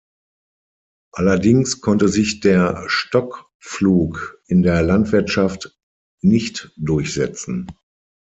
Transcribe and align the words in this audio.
Allerdings 1.13 1.79
konnte 1.79 2.07
sich 2.09 2.39
der 2.39 2.85
Stock-Pflug 2.89 4.41
in 4.47 4.63
der 4.63 4.81
Landwirtschaft 4.81 5.77
nicht 6.21 6.71
durchsetzen. 6.75 7.69